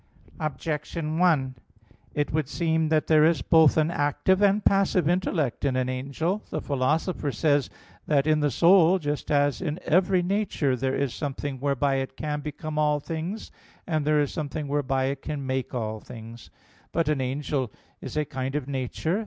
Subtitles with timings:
[0.39, 1.53] Objection 1:
[2.15, 5.87] It would seem that there is both an active and a passive intellect in an
[5.89, 6.41] angel.
[6.49, 7.69] The Philosopher says
[8.09, 8.15] (De Anima iii, text.
[8.15, 12.17] 17) that, "in the soul, just as in every nature, there is something whereby it
[12.17, 13.51] can become all things,
[13.85, 16.49] and there is something whereby it can make all things."
[16.91, 17.71] But an angel
[18.01, 19.19] is a kind of nature.